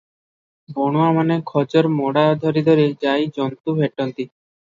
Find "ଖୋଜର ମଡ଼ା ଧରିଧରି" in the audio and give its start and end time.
1.51-2.87